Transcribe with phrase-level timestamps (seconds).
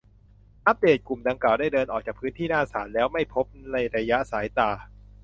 [0.65, 4.69] อัปเดต: กลุ่มดังกล่าวได้เดินออกจากพื้นที่หน้าศาลแล้ว ไม่พบในระยะสายตา